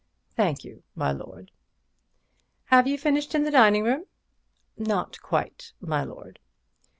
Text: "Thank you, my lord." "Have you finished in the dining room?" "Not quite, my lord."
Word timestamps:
"Thank 0.31 0.65
you, 0.65 0.81
my 0.95 1.11
lord." 1.11 1.51
"Have 2.73 2.87
you 2.87 2.97
finished 2.97 3.35
in 3.35 3.43
the 3.43 3.51
dining 3.51 3.83
room?" 3.83 4.05
"Not 4.75 5.21
quite, 5.21 5.73
my 5.79 6.03
lord." 6.03 6.39